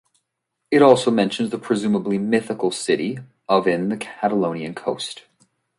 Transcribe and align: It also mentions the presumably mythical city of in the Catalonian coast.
It 0.71 0.81
also 0.81 1.11
mentions 1.11 1.51
the 1.51 1.59
presumably 1.59 2.17
mythical 2.17 2.71
city 2.71 3.19
of 3.47 3.67
in 3.67 3.89
the 3.89 3.97
Catalonian 3.97 4.73
coast. 4.73 5.25